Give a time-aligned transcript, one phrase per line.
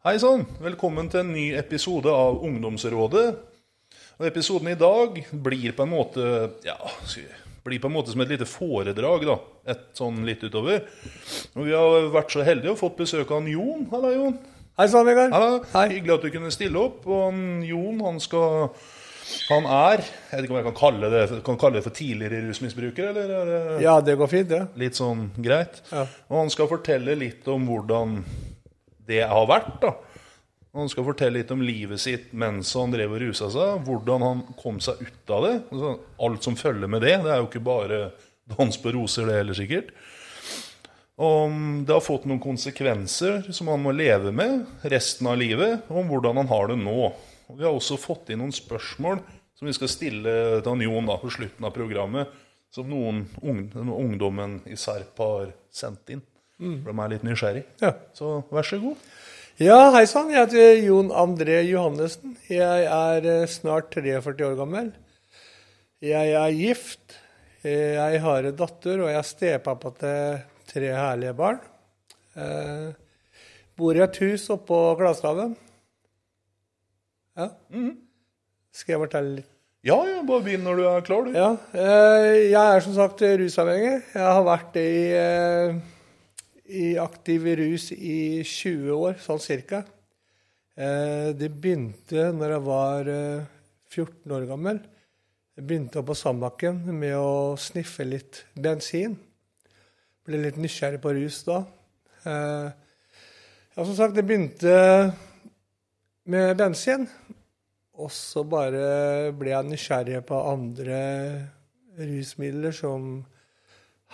[0.00, 3.24] Hei sann, velkommen til en ny episode av Ungdomsrådet.
[4.20, 6.24] Og Episoden i dag blir på en måte
[6.64, 6.76] ja,
[7.64, 9.26] blir på en måte som et lite foredrag.
[9.28, 9.36] da,
[9.74, 10.86] Et sånn litt utover.
[11.56, 13.86] Og Vi har vært så heldige og fått besøk av Jon.
[13.92, 14.38] Halla, Jon.
[14.80, 15.36] Hei sann, Vegard.
[15.74, 15.86] Hei.
[15.98, 17.04] Hyggelig at du kunne stille opp.
[17.06, 18.70] Og han Jon han skal
[19.50, 22.40] Han er Jeg vet ikke om jeg kan kalle det, kan kalle det for tidligere
[22.48, 23.34] rusmisbruker, eller
[23.76, 24.62] er Ja, det går fint, det.
[24.80, 25.82] litt sånn greit?
[25.92, 26.06] Ja.
[26.30, 28.24] Og han skal fortelle litt om hvordan
[29.10, 29.76] det har vært.
[29.82, 29.96] da.
[30.78, 33.82] Han skal fortelle litt om livet sitt mens han drev og rusa seg.
[33.86, 35.54] Hvordan han kom seg ut av det.
[35.72, 35.94] Altså,
[36.26, 37.16] alt som følger med det.
[37.24, 38.00] Det er jo ikke bare
[38.50, 39.90] dans på roser, det heller sikkert.
[41.20, 45.98] Om det har fått noen konsekvenser som han må leve med resten av livet, og
[46.00, 47.10] om hvordan han har det nå.
[47.50, 49.20] Og vi har også fått inn noen spørsmål
[49.58, 50.32] som vi skal stille
[50.64, 52.30] til Jon da, på slutten av programmet,
[52.72, 56.22] som noen ungdommen i Serp har sendt inn.
[56.60, 57.62] For de er litt nysgjerrig.
[57.80, 57.94] Ja.
[58.16, 58.96] Så vær så god.
[59.60, 60.30] Ja, hei sann.
[60.32, 62.36] Jeg heter Jon André Johannessen.
[62.48, 64.92] Jeg er eh, snart 43 år gammel.
[66.04, 67.16] Jeg er gift.
[67.64, 70.38] Jeg har en datter, og jeg er stepappa til
[70.70, 71.58] tre herlige barn.
[72.40, 72.86] Eh,
[73.76, 75.52] bor i et hus oppå Glasshaven.
[77.36, 77.50] Ja.
[78.72, 79.48] Skal jeg fortelle litt?
[79.84, 81.32] Ja, ja, bare begynn når du er klar, du.
[81.36, 81.54] Ja.
[81.72, 83.94] eh, Jeg er som sagt rusavhengig.
[84.12, 85.78] Jeg har vært i, eh,
[86.70, 89.82] i aktiv rus i 20 år, sånn cirka.
[90.76, 93.48] Eh, Det begynte når jeg var eh,
[93.90, 94.80] 14 år gammel.
[95.56, 99.18] Jeg begynte på Sandbakken med å sniffe litt bensin.
[100.24, 101.64] Ble litt nysgjerrig på rus da.
[102.24, 102.70] Eh,
[103.76, 105.14] Ja, som sagt, det begynte
[106.26, 107.06] med bensin.
[107.94, 110.98] Og så bare ble jeg nysgjerrig på andre
[112.00, 113.24] rusmidler som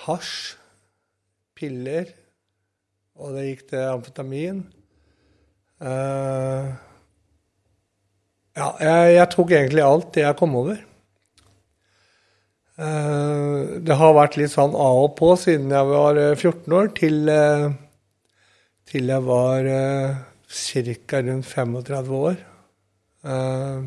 [0.04, 0.56] hasj,
[1.56, 2.12] piller,
[3.20, 4.60] og det gikk til amfetamin.
[5.80, 6.72] Uh,
[8.56, 10.78] ja, jeg, jeg tok egentlig alt det jeg kom over.
[12.76, 16.90] Uh, det har vært litt sånn av og på siden jeg var eh, 14 år,
[16.96, 17.70] til, uh,
[18.88, 21.22] til jeg var uh, ca.
[21.24, 22.36] rundt 35 år.
[23.26, 23.84] Eh,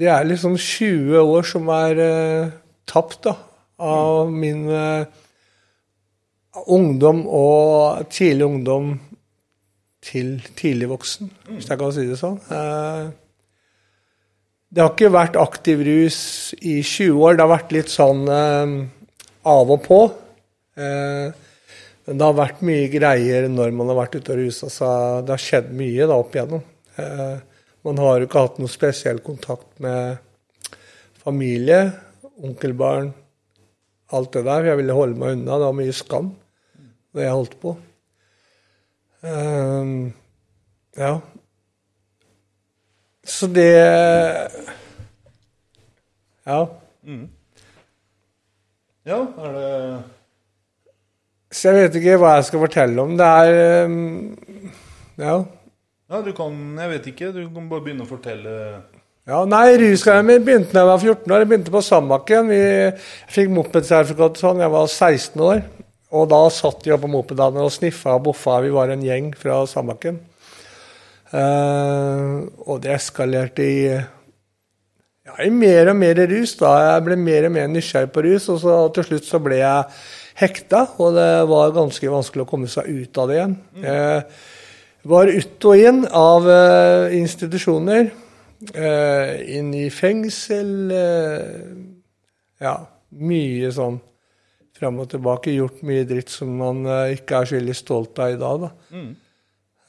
[0.00, 2.52] det er liksom 20 år som er eh,
[2.88, 3.34] tapt da,
[3.78, 5.04] av min eh,
[6.50, 8.94] ungdom og tidlig ungdom
[10.04, 12.38] til tidlig voksen, hvis jeg kan si det sånn.
[12.50, 13.10] Eh,
[14.70, 16.20] det har ikke vært aktiv rus
[16.60, 17.36] i 20 år.
[17.36, 18.74] Det har vært litt sånn eh,
[19.50, 20.00] av og på.
[20.80, 21.46] Eh,
[22.06, 25.26] men det har vært mye greier når man har vært ute og rusa seg.
[25.26, 26.64] Det har skjedd mye da opp igjennom.
[27.86, 30.18] Man har jo ikke hatt noe spesiell kontakt med
[31.20, 31.78] familie,
[32.40, 33.12] onkelbarn,
[34.16, 34.70] alt det der.
[34.70, 35.58] Jeg ville holde meg unna.
[35.58, 36.32] Det var mye skam
[37.14, 37.74] det jeg holdt på.
[39.20, 40.12] Um,
[40.96, 41.18] ja.
[43.24, 43.70] Så det
[46.46, 46.66] Ja.
[49.06, 50.04] Ja, er det
[51.50, 53.16] Så jeg vet ikke hva jeg skal fortelle om.
[53.18, 54.38] Det er um,
[55.18, 55.42] Ja.
[56.10, 57.32] Ja, du kan Jeg vet ikke.
[57.32, 58.82] Du kan bare begynne å fortelle
[59.28, 61.42] ja nei, rusgreiene mine begynte da jeg var 14 år.
[61.42, 62.48] Jeg begynte på Sandbakken.
[62.48, 62.62] Vi
[63.34, 64.62] fikk mopedsertifikat sånn.
[64.64, 65.60] Jeg var 16 år.
[66.10, 68.58] Og da satt de på mopedene og sniffa og boffa.
[68.64, 70.18] Vi var en gjeng fra Sandbakken.
[71.30, 76.56] Uh, og det eskalerte i ja, i mer og mer rus.
[76.58, 76.72] da.
[76.88, 80.00] Jeg ble mer og mer nysgjerrig på rus, og så til slutt så ble jeg
[80.40, 80.86] hekta.
[80.98, 83.54] Og det var ganske vanskelig å komme seg ut av det igjen.
[83.84, 88.10] Jeg var ut og inn av uh, institusjoner.
[88.74, 90.90] Eh, inn i fengsel.
[90.92, 91.74] eh,
[92.60, 92.76] ja,
[93.16, 93.98] mye sånn
[94.80, 95.54] fram og tilbake.
[95.56, 98.70] Gjort mye dritt som man eh, ikke er så veldig stolt av i dag, da.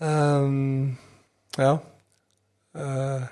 [0.02, 0.98] Um,
[1.59, 1.74] ja.
[2.76, 3.26] Eh,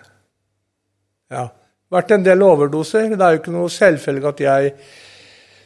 [1.33, 1.45] ja.
[1.89, 3.09] Vært en del overdoser.
[3.15, 4.73] Det er jo ikke noe selvfølge at jeg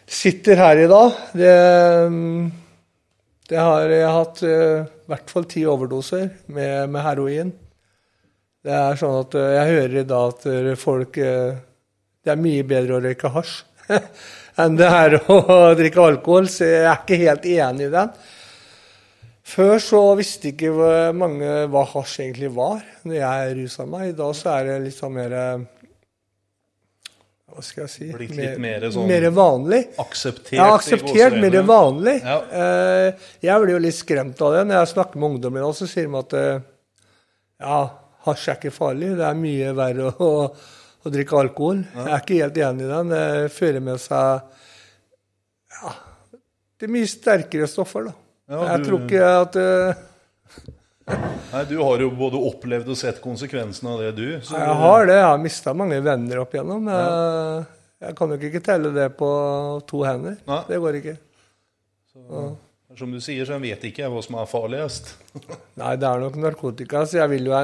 [0.08, 1.18] sitter her i dag.
[1.36, 1.56] Det,
[2.14, 2.46] mm,
[3.50, 4.56] det har jeg hatt i
[5.12, 7.52] hvert fall ti overdoser med, med heroin.
[8.64, 11.56] Det er sånn at eh, jeg hører i dag at eh, folk eh,
[12.24, 13.58] Det er mye bedre å røyke hasj
[14.64, 15.36] enn det er å
[15.80, 18.12] drikke alkohol, så jeg er ikke helt enig i den.
[19.54, 20.70] Før så visste ikke
[21.18, 24.14] mange hva hasj egentlig var når jeg rusa meg.
[24.14, 25.34] I dag så er det litt sånn mer
[27.50, 28.08] Hva skal jeg si?
[28.14, 29.82] Blitt litt mer sånn mer vanlig.
[30.06, 30.56] akseptert?
[30.56, 32.16] Ja, akseptert, mer vanlig.
[32.24, 32.38] Ja.
[33.44, 34.64] Jeg blir jo litt skremt av det.
[34.70, 37.82] Når jeg snakker med ungdommer så sier de at ja,
[38.26, 39.12] hasj er ikke farlig.
[39.20, 40.30] Det er mye verre å,
[41.04, 41.84] å drikke alkohol.
[41.94, 43.12] Jeg er ikke helt enig i den.
[43.14, 44.42] Det fører med seg
[45.74, 45.94] ja,
[46.80, 48.14] det er mye sterkere stoffer, da.
[48.54, 50.10] Ja, jeg du- tror ikke at uh...
[51.54, 54.28] Nei, du har jo både opplevd og sett konsekvensene av det, du.
[54.46, 55.16] så- Jeg har det.
[55.20, 56.88] Jeg har mista mange venner opp igjennom.
[56.88, 57.66] Eh,
[58.08, 59.28] Jeg kan nok ikke telle det på
[59.88, 60.38] to hender.
[60.48, 60.62] Nei.
[60.70, 61.18] Det går ikke.
[62.98, 65.14] Som du sier, så vet ikke hva som er farligst.
[65.82, 67.58] Nei, det er nok narkotika, så jeg vil jo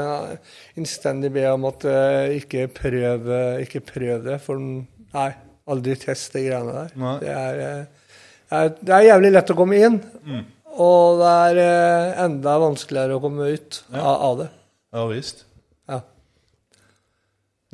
[0.80, 3.28] innstendig be om at uh, ikke prøv,
[3.66, 4.40] ikke prøv det.
[4.42, 5.28] For nei,
[5.70, 6.96] aldri test de greiene der.
[7.22, 8.16] Det er, eh,
[8.58, 10.46] er, det er jævlig lett å komme inn, Mm.
[10.82, 14.02] og det er uh, enda vanskeligere å komme ut Ja.
[14.02, 14.50] av, av det.
[14.98, 15.46] Ja visst.
[15.90, 16.00] Ja.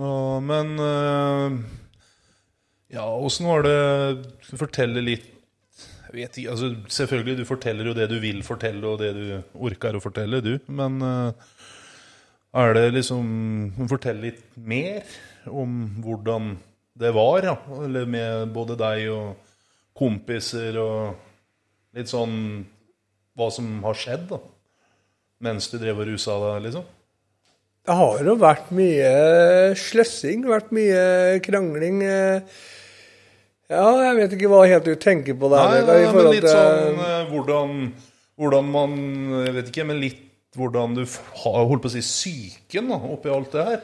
[0.01, 0.11] Nå,
[0.43, 1.55] men uh,
[2.91, 3.77] Ja, åssen var det
[4.59, 5.31] Fortelle litt
[6.15, 9.25] vet ikke, altså Selvfølgelig, du forteller jo det du vil fortelle, og det du
[9.67, 10.55] orker å fortelle, du.
[10.67, 11.31] Men uh,
[12.55, 15.03] er det liksom Fortell litt mer
[15.45, 16.55] om hvordan
[16.95, 17.55] det var, ja.
[17.83, 19.51] Eller med både deg og
[19.95, 21.15] kompiser og
[21.95, 22.37] litt sånn
[23.35, 24.39] Hva som har skjedd, da.
[25.43, 26.85] Mens du drev og rusa deg, liksom.
[27.85, 29.09] Det har jo vært mye
[29.77, 31.03] sløssing, vært mye
[31.45, 31.99] krangling.
[32.01, 32.63] eh.
[33.71, 35.71] Ja, jeg vet ikke hva helt du tenker på der.
[35.71, 37.75] Nei, nei, men litt sånn eh, hvordan,
[38.37, 38.97] hvordan man
[39.47, 40.21] Jeg vet ikke, men litt
[40.55, 43.79] hvordan du har holdt på å si psyken oppi alt det her.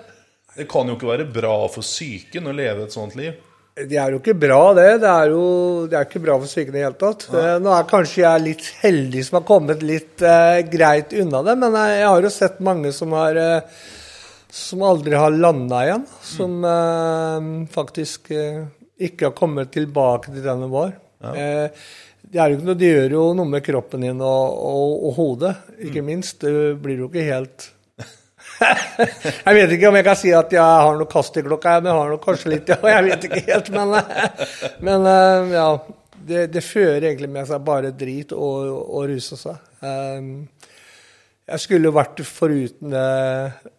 [0.56, 3.34] Det kan jo ikke være bra for psyken å leve et sånt liv.
[3.76, 4.88] Det er jo ikke bra, det.
[5.02, 5.44] Det er jo
[5.90, 7.26] det er ikke bra for psyken i det hele tatt.
[7.32, 11.56] Eh, Nå er kanskje jeg litt heldig som har kommet litt eh, greit unna det,
[11.64, 13.82] men jeg, jeg har jo sett mange som har eh,
[14.52, 16.06] som aldri har landa igjen.
[16.28, 18.66] Som eh, faktisk eh,
[19.08, 20.96] ikke har kommet tilbake til den de var.
[21.32, 21.84] Eh,
[22.22, 25.16] det, er jo ikke noe, det gjør jo noe med kroppen din og, og, og
[25.20, 25.54] hodet,
[25.88, 26.42] ikke minst.
[26.44, 27.72] Det blir jo ikke helt
[29.46, 31.92] jeg vet ikke om jeg kan si at jeg har noe kast i klokka, men
[31.92, 32.78] jeg har nok kanskje litt, ja.
[32.96, 33.96] Jeg vet ikke helt, men,
[34.88, 35.72] men eh, ja.
[36.22, 39.56] Det, det fører egentlig med seg bare drit og, og ruse seg.
[39.82, 40.28] Um,
[41.52, 42.94] jeg skulle vært foruten,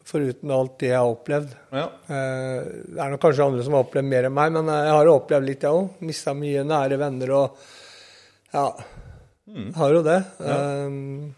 [0.07, 1.53] foruten alt det jeg har opplevd.
[1.73, 1.85] Ja.
[2.07, 2.59] Eh,
[2.93, 5.13] det er nok kanskje andre som har opplevd mer enn meg, men eh, jeg har
[5.13, 6.03] opplevd litt, jeg òg.
[6.09, 7.63] Mista mye nære venner og
[8.53, 8.67] Ja.
[9.77, 10.19] Har jo det.
[10.39, 11.33] Um,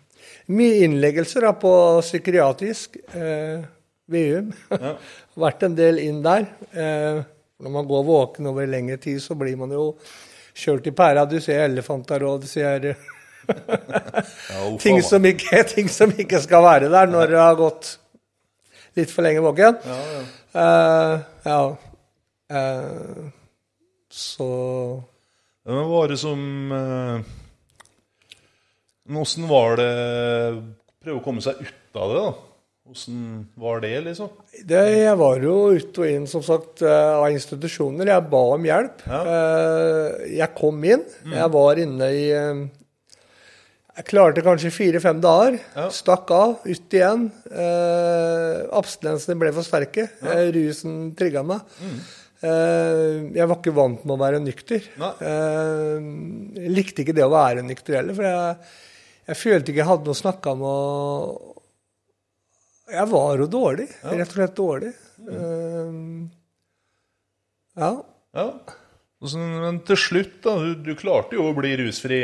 [0.55, 1.73] mye innleggelser da, på
[2.05, 2.99] psykiatrisk.
[3.17, 3.65] Eh,
[4.11, 4.51] VUM.
[4.71, 4.97] Ja.
[5.47, 6.47] Vært en del inn der.
[6.75, 7.23] Eh,
[7.65, 9.93] når man går våken over lengre tid, så blir man jo
[10.55, 11.25] kjørt i pæra.
[11.27, 12.95] Du ser elefanter, og du ser Ja,
[14.83, 17.97] ting som, ikke, ting som ikke skal være der når du har gått
[18.99, 19.81] litt for lenge våken.
[19.85, 20.23] Ja, ja.
[20.55, 21.15] Uh,
[21.45, 21.59] ja.
[22.51, 23.31] Eh,
[24.11, 24.49] så
[25.65, 27.23] Men var det som eh,
[29.09, 29.89] Men åssen var det
[31.01, 32.29] Prøve å komme seg ut av det, da.
[32.93, 33.19] Åssen
[33.57, 34.29] var det, liksom?
[34.69, 38.11] det, Jeg var jo ut og inn, som sagt, av institusjoner.
[38.13, 39.05] Jeg ba om hjelp.
[39.09, 39.21] Ja.
[40.29, 41.05] Jeg kom inn.
[41.33, 42.27] Jeg var inne i
[43.95, 45.57] Jeg klarte kanskje fire-fem dager.
[45.77, 45.87] Ja.
[45.95, 47.29] Stakk av, ut igjen.
[47.47, 50.09] Eh, Abstinensene ble for sterke.
[50.19, 51.61] Eh, rusen trigga meg.
[52.43, 54.89] Eh, jeg var ikke vant med å være nykter.
[54.99, 55.99] Eh,
[56.59, 58.57] jeg likte ikke det å være nykter heller, for jeg,
[59.31, 60.65] jeg følte ikke jeg hadde noe å snakke om.
[60.71, 61.63] Og
[62.99, 63.87] jeg var jo dårlig.
[64.03, 64.91] Rett og slett dårlig.
[65.23, 65.93] Eh,
[67.79, 67.93] ja.
[68.35, 68.49] Ja.
[69.39, 70.59] Men til slutt, da.
[70.59, 72.21] Du, du klarte jo å bli rusfri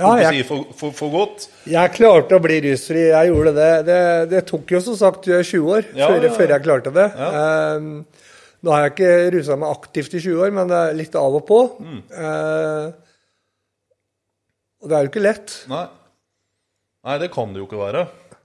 [0.00, 1.46] Ja, jeg- for, for, for godt.
[1.68, 3.02] Jeg klarte å bli rusfri.
[3.10, 3.70] Jeg gjorde det.
[3.90, 4.00] Det,
[4.32, 7.06] det tok jo som sagt 20 år Ja, før, før jeg klarte det.
[7.28, 8.24] Eh,
[8.64, 11.36] nå har jeg ikke rusa meg aktivt i 20 år, men det er litt av
[11.38, 11.60] og på.
[11.80, 12.00] Mm.
[12.12, 12.90] Uh,
[14.80, 15.54] og det er jo ikke lett.
[15.70, 15.86] Nei.
[17.08, 18.02] Nei, det kan det jo ikke være.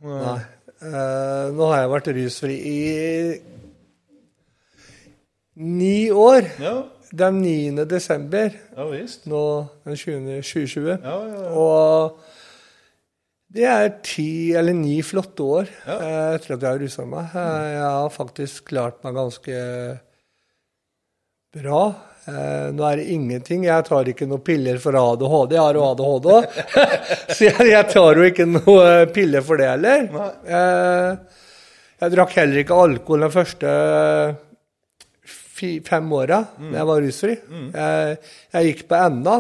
[0.07, 0.37] Nei.
[0.85, 2.79] Eh, nå har jeg vært rusfri i
[5.55, 6.47] ni år.
[6.59, 6.75] Ja,
[7.15, 7.85] Den 9.
[7.87, 9.25] desember, ja visst.
[9.29, 9.41] nå
[9.85, 10.41] den 20.
[10.43, 10.87] 2020.
[11.05, 11.51] Ja, ja, ja.
[11.55, 12.17] Og
[13.55, 17.29] det er ti eller ni flotte år eh, etter at jeg har rusa meg.
[17.39, 19.61] Eh, Jeg har faktisk klart meg ganske
[21.55, 21.83] bra.
[22.25, 23.63] Eh, nå er det ingenting.
[23.69, 25.55] Jeg tar ikke noen piller for ADHD.
[25.55, 26.59] Jeg har jo ADHD òg.
[27.37, 30.09] Så jeg, jeg tar jo ikke noen piller for det heller.
[30.43, 31.41] Eh,
[32.03, 33.75] jeg drakk heller ikke alkohol den første
[35.55, 37.35] fem åra da jeg var rusfri.
[37.75, 38.17] Jeg,
[38.53, 39.37] jeg gikk på NA,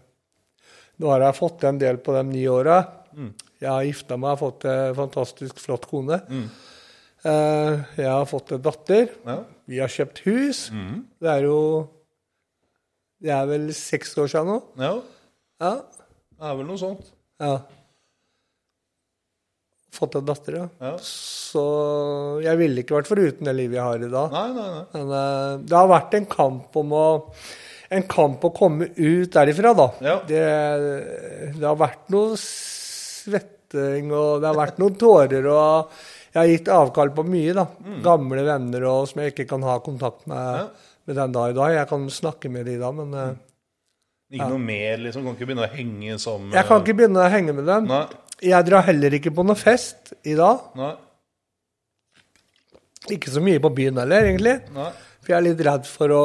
[1.01, 2.82] Nå har jeg fått en del på de ni åra.
[3.63, 6.20] Jeg har gifta meg har fått en fantastisk flott kone.
[7.24, 9.10] Eh, jeg har fått en datter.
[9.25, 9.38] Ja.
[9.70, 10.65] Vi har kjøpt hus.
[11.24, 11.58] Det er jo
[13.24, 14.60] Det er vel seks år siden nå.
[14.84, 14.93] ja.
[15.63, 15.75] Ja.
[16.34, 17.05] Det er vel noe sånt.
[17.39, 17.53] ja.
[19.93, 20.67] Fått en datter, ja.
[20.81, 20.93] Ja.
[21.05, 21.63] Så
[22.41, 24.31] jeg ville ikke vært foruten det livet jeg har i dag.
[24.33, 24.85] Nei, nei, nei.
[24.95, 27.05] Men eh, det har vært en kamp om å
[27.93, 29.85] en kamp å komme ut derifra, da.
[30.01, 30.15] Ja.
[30.25, 30.41] Det,
[31.59, 35.93] det har vært noe svetting, og det har vært noen tårer, og
[36.33, 37.67] jeg har gitt avkall på mye, da.
[38.05, 40.57] Gamle venner og, som jeg ikke kan ha kontakt med, Mm.
[40.63, 40.89] Ja.
[41.05, 41.73] med den dag i dag.
[41.75, 43.38] Jeg kan snakke med de da, men mm.
[44.33, 45.25] Ikke noe mer, liksom.
[45.27, 46.53] Kan ikke begynne å henge sammen.
[46.55, 47.85] jeg kan ikke begynne å henge med dem.
[47.91, 48.05] Nei.
[48.43, 50.65] Jeg drar heller ikke på noe fest i dag.
[50.75, 50.93] Nei.
[53.13, 54.57] Ikke så mye på byen heller, egentlig.
[54.75, 54.91] Nei.
[55.23, 56.23] For jeg er litt redd for å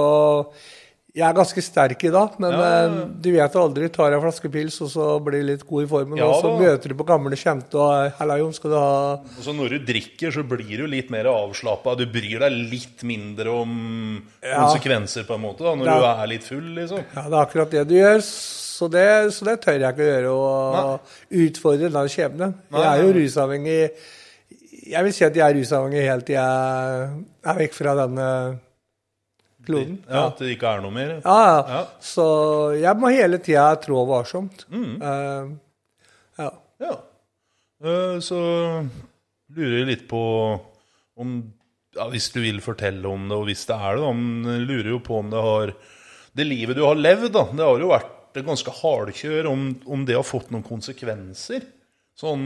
[1.19, 2.91] Jeg er ganske sterk i dag, men Ja, ja, ja.
[3.01, 3.89] eh, du vet aldri.
[3.91, 6.53] Tar jeg en flaske pils, og så blir litt god i formen, Ja, og så
[6.53, 6.59] da.
[6.61, 9.79] møter du på gamle kjente og 'Halla, Jon, skal du ha Og så når du
[9.93, 11.97] drikker, så blir du litt mer avslappa.
[11.99, 16.45] Du bryr deg litt mindre om konsekvenser, på en måte, da, når du er litt
[16.45, 17.03] full, liksom.
[17.17, 18.23] Ja, det er akkurat det du gjør.
[18.79, 22.55] Så det, så det tør jeg ikke å gjøre, å utfordre den skjebnen.
[22.71, 23.81] Jeg er jo rusavhengig
[24.89, 27.09] Jeg vil si at jeg er rusavhengig helt til jeg
[27.51, 28.29] er vekk fra denne
[29.69, 29.99] kloden.
[30.07, 31.15] Ja, At det ikke er noe mer.
[31.19, 31.59] Ja, ja.
[31.75, 31.83] Ja.
[32.01, 32.27] Så
[32.79, 34.65] jeg må hele tida trå varsomt.
[34.73, 34.95] Mm.
[35.03, 35.51] Uh,
[36.39, 36.51] ja.
[36.87, 36.97] Ja.
[37.83, 38.39] Uh, Så
[39.57, 40.23] lurer jeg litt på
[41.19, 41.39] om
[41.97, 44.93] ja, Hvis du vil fortelle om det, og hvis det er det, da, men lurer
[44.93, 45.73] jo på om det har
[46.37, 49.49] Det livet du har levd, da, det har jo vært et ganske hardkjør.
[49.51, 51.65] Om, om det har fått noen konsekvenser?
[52.19, 52.45] Sånn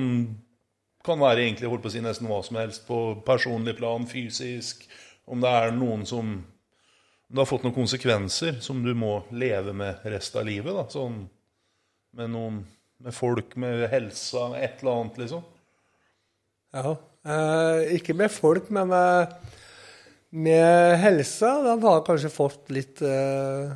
[1.02, 4.84] kan være egentlig holdt på å si nesten hva som helst på personlig plan, fysisk.
[5.26, 6.34] Om det er noen som
[7.32, 10.74] om det har fått noen konsekvenser som du må leve med resten av livet.
[10.76, 11.22] da, sånn
[12.12, 12.58] med noen
[13.02, 15.46] med folk, med helsa, med et eller annet, liksom.
[16.76, 16.92] ja.
[17.22, 19.32] Eh, ikke med folk, men med,
[20.30, 21.54] med helsa.
[21.64, 23.72] Den har kanskje fått litt eh,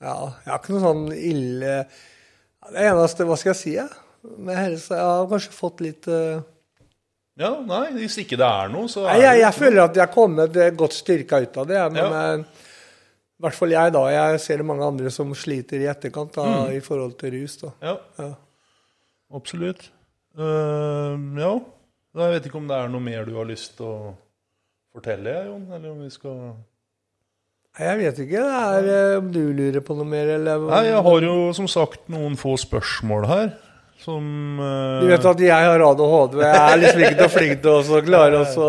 [0.00, 0.14] Ja,
[0.44, 1.72] jeg har ikke noe sånn ille
[2.72, 3.88] Det eneste, hva skal jeg si, jeg?
[4.40, 6.40] Med helse Jeg har kanskje fått litt uh...
[7.40, 10.04] Ja, nei, hvis ikke det er noe, så Nei, er jeg, jeg føler at jeg
[10.04, 11.78] har kommet eh, godt styrka ut av det.
[11.94, 12.18] Men Ja.
[12.34, 12.66] eh,
[13.40, 14.02] i hvert fall jeg, da.
[14.12, 17.54] Jeg ser mange andre som sliter i etterkant da, i forhold til rus.
[17.62, 17.70] da.
[17.80, 18.26] Ja, Ja.
[19.40, 19.86] absolutt.
[20.36, 21.54] Uh, ja.
[22.20, 24.12] Jeg vet ikke om det er noe mer du har lyst til å
[24.92, 25.64] fortelle, Jon?
[25.72, 26.52] Eller om vi skal Nei,
[27.80, 28.44] Jeg vet ikke.
[28.44, 31.68] Det er eh, om du lurer på noe mer, eller Nei, jeg har jo som
[31.70, 33.50] sagt noen få spørsmål her.
[34.00, 35.00] Som uh...
[35.02, 38.00] Du vet at jeg har ADHD, og jeg er liksom ikke så flink til å
[38.04, 38.68] klare å så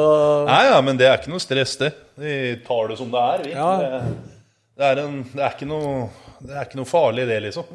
[0.50, 1.94] Nei, ja, men det er ikke noe stress, det.
[2.20, 2.34] Vi
[2.65, 3.46] tar det som det er.
[3.46, 3.53] Vi.
[3.56, 3.70] Ja.
[3.80, 4.01] Det,
[4.75, 5.94] det, er en, det, er ikke noe,
[6.44, 7.72] det er ikke noe farlig, det, liksom.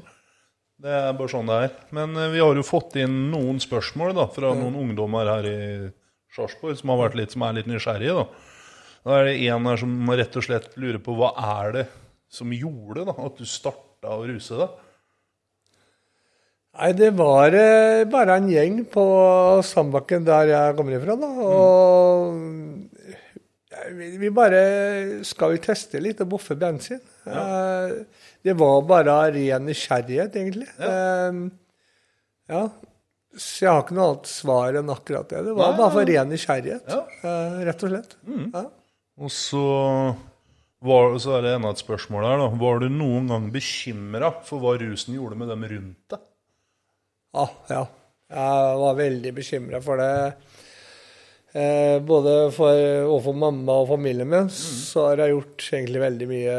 [0.85, 1.79] Det er bare sånn det er.
[1.97, 5.61] Men eh, vi har jo fått inn noen spørsmål da, fra noen ungdommer her i
[6.37, 6.93] Sarpsborg som,
[7.33, 8.21] som er litt nysgjerrige.
[8.21, 8.56] Da.
[9.07, 11.85] Da er det en her som rett og slett lurer på hva er det
[12.33, 14.81] som gjorde da, at du starta å ruse deg?
[16.77, 19.05] Nei, det var eh, bare en gjeng på
[19.65, 21.29] Sandbakken der jeg kommer ifra, da.
[21.47, 23.95] Og mm.
[24.21, 24.61] vi, bare
[25.25, 27.01] Skal vi teste litt og boffe bensin?
[27.25, 27.47] Ja.
[28.45, 30.69] det var bare ren nysgjerrighet, egentlig.
[30.83, 31.31] Ja.
[32.53, 32.65] ja.
[33.37, 35.47] Så jeg har ikke noe annet svar enn akkurat det.
[35.47, 37.01] Det var Nei, bare for ren nysgjerrighet, Ja.
[37.23, 38.19] eh, rett og slett.
[38.27, 38.67] Ja.
[39.17, 39.63] Og så,
[40.85, 42.43] var, så er det enda et spørsmål her.
[42.43, 42.49] da.
[42.61, 46.27] Var du noen gang bekymra for hva rusen gjorde med dem rundt deg?
[47.37, 47.87] Ja, ja.
[48.27, 50.13] Jeg var veldig bekymra for det.
[51.57, 56.57] Eh, både for, overfor mamma og familien min så har jeg gjort egentlig veldig mye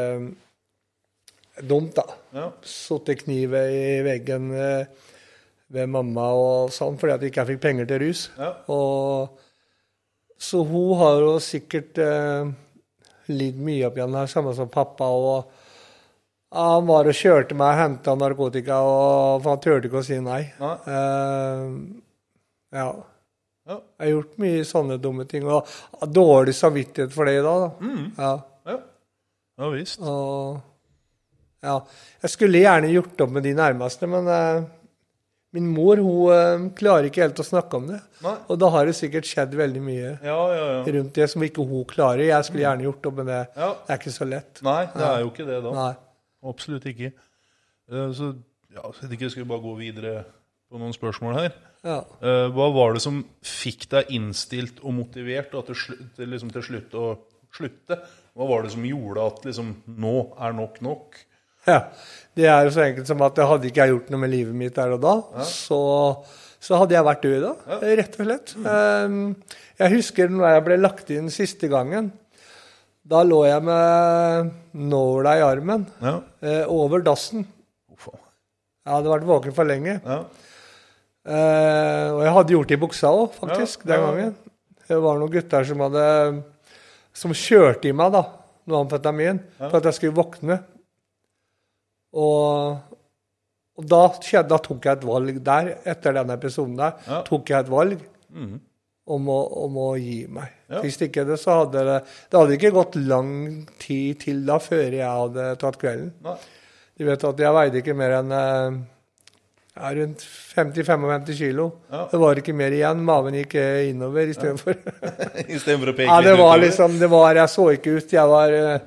[1.68, 2.16] dumt, da.
[2.34, 2.46] Ja.
[2.66, 4.88] Sittet knivet i veggen eh,
[5.74, 8.24] ved mamma og sånn fordi at jeg ikke fikk penger til rus.
[8.40, 8.50] Ja.
[8.74, 9.44] Og,
[10.38, 12.50] så hun har jo sikkert eh,
[13.32, 15.08] lidd mye opp igjen her, samme som pappa.
[15.10, 15.50] og
[16.54, 20.20] Han var og kjørte meg og henta narkotika, og, for han turte ikke å si
[20.22, 20.42] nei.
[20.62, 20.74] Nei.
[20.94, 21.64] Eh,
[22.78, 22.88] ja.
[23.68, 23.76] Ja.
[23.76, 25.66] Jeg har gjort mye sånne dumme ting, og
[26.08, 27.66] dårlig samvittighet for det i dag.
[27.66, 27.70] da.
[27.84, 28.06] Mm.
[28.16, 28.32] Ja.
[28.70, 28.78] Ja,
[29.60, 30.00] ja visst.
[30.00, 30.62] Og,
[31.66, 31.74] ja.
[32.22, 34.62] Jeg skulle gjerne gjort opp med de nærmeste, men eh,
[35.56, 38.00] min mor hun eh, klarer ikke helt å snakke om det.
[38.24, 38.34] Nei.
[38.52, 40.82] Og da har det sikkert skjedd veldig mye Ja, ja, ja.
[40.98, 42.26] rundt det som ikke hun klarer.
[42.28, 44.60] Jeg skulle gjerne gjort det, men det, er ikke så lett.
[44.66, 45.72] Nei, det er jo ikke det, da.
[45.78, 45.94] Nei.
[46.52, 47.12] Absolutt ikke.
[47.92, 48.34] Eh, Så
[48.74, 50.12] ja, jeg ikke, skal vi bare gå videre
[50.68, 51.56] på noen spørsmål her.
[51.86, 52.02] Ja.
[52.20, 56.66] Eh, Hva var det som fikk deg innstilt og motivert da, til, slutt, liksom, til
[56.66, 57.06] slutt å
[57.56, 58.02] slutte?
[58.36, 61.16] Hva var det som gjorde at liksom, nå er nok nok?
[61.66, 61.80] Ja.
[62.38, 64.76] Det er jo så enkelt som at hadde ikke jeg gjort noe med livet mitt
[64.78, 65.78] der og da, så,
[66.62, 67.52] så hadde jeg vært død da,
[67.98, 68.52] rett og slett.
[68.62, 69.24] Mm.
[69.80, 72.12] jeg husker når jeg ble lagt inn siste gangen.
[73.08, 76.18] Da lå jeg med nåla i armen Ja.
[76.44, 77.46] eh, over dassen.
[77.98, 79.98] Jeg hadde vært våken for lenge.
[80.04, 80.20] ja.
[81.28, 84.06] Eh, og jeg hadde gjort det i buksa òg, faktisk, Ja, den ja.
[84.06, 84.36] gangen.
[84.88, 86.04] Det var noen gutter som hadde
[87.12, 88.22] Som kjørte i meg da,
[88.70, 90.60] noe amfetamin for at jeg skulle våkne.
[92.14, 92.78] Og,
[93.78, 94.02] og da,
[94.48, 97.22] da tok jeg et valg der, etter den episoden der, Ja.
[97.26, 97.98] tok jeg et valg
[98.32, 98.60] Mhm.
[99.08, 100.50] om, å, om å gi meg.
[100.68, 100.80] Ja.
[100.82, 104.90] Hvis ikke det, så hadde det Det hadde ikke gått lang tid til da før
[104.92, 106.12] jeg hadde tatt kvelden.
[106.24, 106.36] Nei.
[106.98, 108.78] Du vet at jeg veide ikke mer enn eh,
[109.78, 110.18] ja, rundt
[110.56, 111.68] 50-55 kilo.
[111.92, 112.06] Ja.
[112.10, 113.00] Det var ikke mer igjen.
[113.06, 114.74] Maven gikk eh, innover istedenfor.
[115.56, 118.12] Istedenfor å peke Ja, det var liksom Det var Jeg så ikke ut.
[118.12, 118.80] Jeg var eh,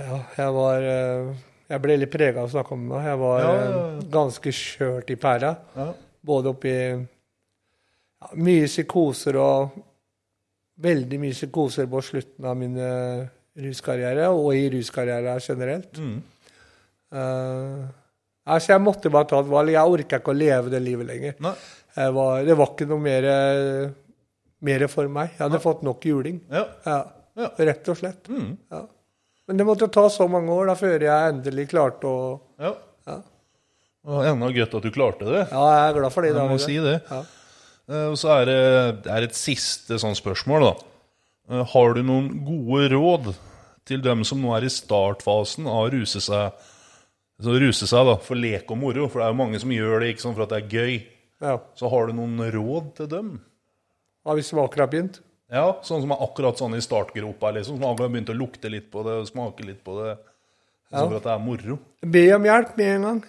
[0.00, 1.28] Ja, jeg var eh,
[1.70, 3.02] Jeg ble litt prega av å snakke om det.
[3.06, 5.52] Jeg var Ja, ja, eh, ganske skjørt i pæra.
[5.76, 5.90] Ja.
[6.26, 6.74] Både oppi
[8.40, 9.76] Mye psykoser og
[10.86, 13.22] Veldig mye psykoser på slutten av min eh,
[13.64, 15.96] ruskarriere, og i ruskarriere generelt.
[15.96, 16.18] Mm.
[17.16, 17.86] Uh,
[18.44, 19.72] altså jeg måtte bare ta et valg.
[19.72, 21.38] Jeg orka ikke å leve det livet lenger.
[21.40, 23.28] Var, det var ikke noe mer,
[24.68, 25.32] mer for meg.
[25.38, 26.42] Jeg hadde fått nok juling.
[26.52, 26.66] Ja.
[26.84, 26.98] Ja,
[27.40, 27.48] Ja.
[27.70, 28.28] Rett og slett.
[28.28, 28.52] Mm.
[28.72, 28.82] Ja.
[29.46, 32.20] Men det måtte jo ta så mange år da, før jeg endelig klarte å
[32.58, 32.72] ja.
[33.06, 33.20] Ja,
[34.06, 35.44] Og enda godt at du klarte det.
[35.52, 36.32] ja jeg er glad for det.
[36.34, 36.64] Jeg må David.
[36.66, 36.96] si det.
[37.10, 37.20] Ja.
[37.88, 38.58] Eh, Og så er det,
[39.04, 40.72] det er et siste sånn spørsmål, da.
[41.50, 43.32] Eh, Har du noen gode råd
[43.86, 46.50] til dem som nå er i startfasen av å ruse seg,
[47.38, 49.06] så ruse seg da, for lek og moro?
[49.10, 50.96] For det er jo mange som gjør det ikke sånn for at det er gøy.
[51.46, 51.58] Ja.
[51.78, 53.34] Så har du noen råd til dem?
[54.26, 55.20] ja, hvis det var akkurat begynt.
[55.52, 57.78] Ja, sånn som er akkurat sånn i startgropa, liksom.
[57.78, 60.16] Som har begynt å lukte litt på det og smake litt på det.
[60.90, 61.18] Sånn ja.
[61.18, 61.76] at det er moro.
[62.14, 63.20] Be om hjelp med en gang.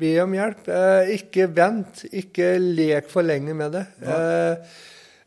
[0.00, 0.68] Be om hjelp.
[0.72, 2.04] Eh, ikke vent.
[2.08, 3.84] Ikke lek for lenge med det.
[4.04, 4.76] Eh,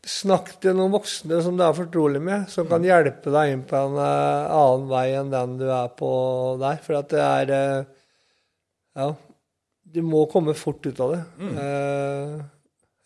[0.06, 3.78] snakk til noen voksne som du er fortrolig med, som kan hjelpe deg inn på
[3.78, 6.12] en eh, annen vei enn den du er på
[6.62, 6.80] der.
[6.86, 7.92] For at det er eh,
[9.02, 9.12] Ja.
[9.92, 11.22] Du må komme fort ut av det.
[11.60, 12.36] Eh,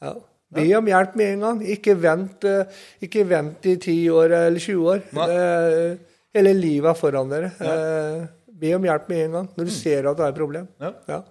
[0.06, 0.12] ja.
[0.54, 1.62] Be om hjelp med en gang.
[1.74, 5.00] Ikke vent, eh, ikke vent i 10 år eller 20 år.
[5.18, 5.28] Nei.
[5.34, 7.52] Eh, hele livet er foran dere.
[7.60, 8.26] Ja.
[8.56, 10.68] be om hjelp med en gang når du ser at det er et problem.
[10.80, 10.92] Ja.
[11.10, 11.22] Ja.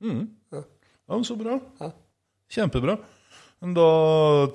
[0.00, 0.28] Mm.
[0.54, 0.62] Ja.
[1.26, 1.58] Så bra.
[1.80, 1.90] Ja.
[2.50, 2.96] Kjempebra.
[3.60, 3.88] Men da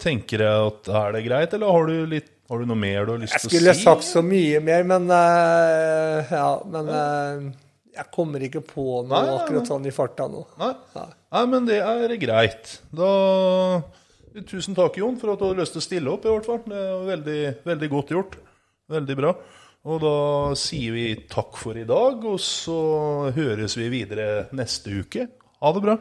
[0.02, 3.12] tenker jeg at er det greit, eller har du, litt, har du noe mer du
[3.14, 3.52] har lyst til å si?
[3.54, 7.46] Jeg skulle sagt så mye mer, men uh, Ja, men uh,
[7.94, 10.42] jeg kommer ikke på noe Nei, akkurat sånn i farta nå.
[10.58, 10.72] Nei.
[10.98, 11.06] Nei.
[11.36, 12.74] Nei, men det er greit.
[12.96, 13.12] Da
[14.44, 16.64] Tusen takk, Jon, for at du hadde lyst til å stille opp, i hvert fall.
[16.68, 18.36] Det er veldig, veldig godt gjort.
[18.92, 19.32] Veldig bra.
[19.86, 20.18] Og da
[20.60, 22.80] sier vi takk for i dag, og så
[23.36, 25.28] høres vi videre neste uke.
[25.62, 25.96] Ha det bra.